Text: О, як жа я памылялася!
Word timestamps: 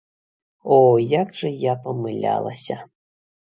О, 0.75 0.79
як 1.11 1.37
жа 1.41 1.53
я 1.67 1.77
памылялася! 1.87 2.83